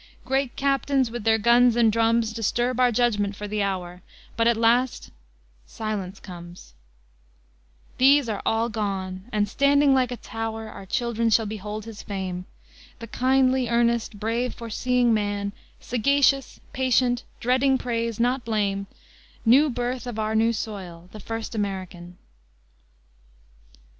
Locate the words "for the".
3.35-3.61